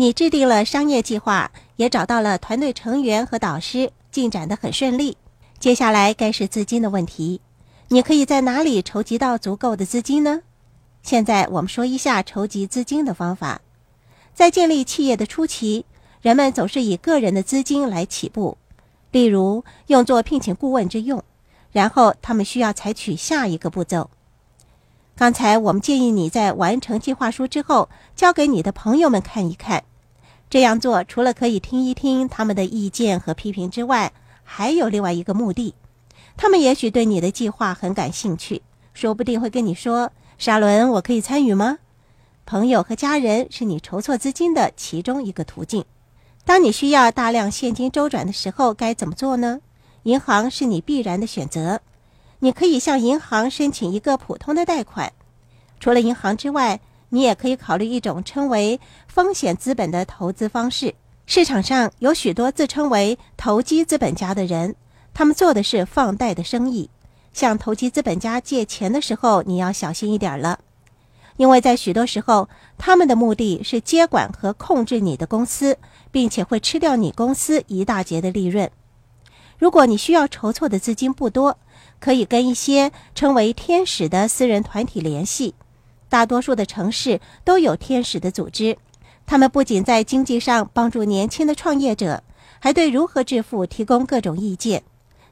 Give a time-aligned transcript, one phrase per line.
[0.00, 5.18] 你制定了商业计划，也找到了团队成员和导师，进展得很顺利。
[5.58, 7.42] 接下来该是资金的问题，
[7.88, 10.40] 你可以在哪里筹集到足够的资金呢？
[11.02, 13.60] 现在我们说一下筹集资金的方法。
[14.32, 15.84] 在建立企业的初期，
[16.22, 18.56] 人们总是以个人的资金来起步，
[19.10, 21.22] 例如用作聘请顾问之用。
[21.72, 24.08] 然后他们需要采取下一个步骤。
[25.14, 29.84] 刚才我们建议你在完成计划书之后，交给你的朋友们看一看。
[30.50, 35.74] 这样做除了可以听一听他们的意见和批评之外，还有另外一个目的。
[36.36, 38.60] 他们也许对你的计划很感兴趣，
[38.92, 41.78] 说不定会跟你说：“沙伦，我可以参与吗？”
[42.44, 45.84] 朋友和家人是你筹措资金的其中一个途径。
[46.44, 49.60] 当你需要大量现金周转的时候，该怎么做呢？
[50.02, 51.80] 银行是你必然的选择。
[52.40, 55.12] 你可以向银行申请一个普通的贷款。
[55.78, 56.80] 除了银行之外，
[57.10, 60.94] 你也可以考虑一种称为风险资本的投资方式。
[61.26, 64.74] 市场上有许多自称为投机资本家的人，
[65.14, 66.90] 他们做的是放贷的生意。
[67.32, 70.58] 向投机资本家借钱的时候，你要小心一点了。
[71.36, 75.78] 因为在许多时候，他们的目的是接管和控制你的公司，
[76.10, 78.70] 并且会吃掉你公司一大截的利润。
[79.56, 81.56] 如果你需要筹措的资金不多，
[82.00, 85.54] 可以跟一些称为“天使”的私人团体联系。
[86.10, 88.76] 大多数的城市都有天使的组织，
[89.24, 92.22] 他们不仅在经济上帮助年轻的创业者，
[92.58, 94.82] 还对如何致富提供各种意见。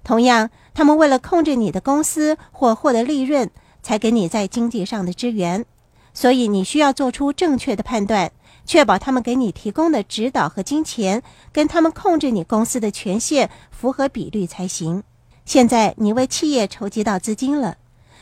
[0.05, 3.51] 同样，他们为了控制你的公司或获得利润，
[3.83, 5.67] 才给你在经济上的支援。
[6.15, 8.33] 所以你需要做出正确的判断，
[8.65, 15.03] 确保他们给你提供的指导和金钱跟他们控制你公司的权限符合比率才行。
[15.45, 17.77] 现在你为企业筹集到资金了，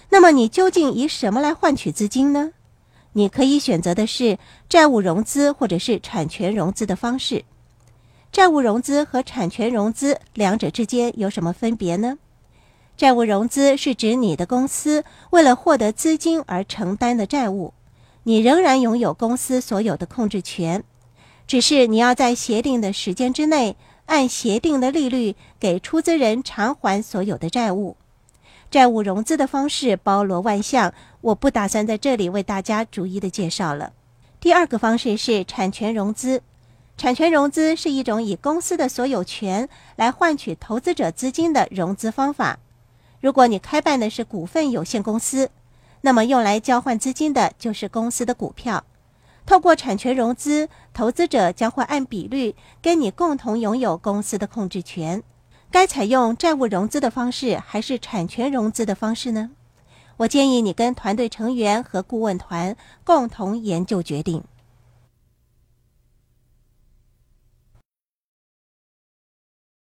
[0.09, 2.53] 那么你究竟以什么来换取资金呢？
[3.13, 7.45] 你可以选择的是债务融资或者是产权融资的方式。
[8.31, 12.19] 债务融资和产权融资两者之间有什么分别呢？
[12.97, 17.73] 债务融资是指你的公司为了获得资金而承担的债务。
[18.25, 20.83] 你仍然拥有公司所有的控制权，
[21.47, 27.97] 只是你要在协定的时间之内，按协定的利率给出资人偿还所有的债务。
[28.71, 33.93] 债务融资的方式包罗万象，我不打算在这里为大家逐一的介绍了。
[34.41, 36.43] 第二个方式是产权融资，
[36.97, 42.59] 产权融资是一种以公司的所有权来换取投资者资金的融资方法。
[43.21, 45.51] 如果你开办的是股份有限公司。
[46.03, 48.85] 那么，用来交换资金的就是公司的股票。
[49.45, 55.25] 透过产权融资，投资者将会按比率跟你共同拥有公司的控制权。
[55.71, 59.51] 该采用债务融资的方式还是产权融资的方式呢？
[60.19, 64.43] 我建议你跟团队成员和顾问团共同研究决定。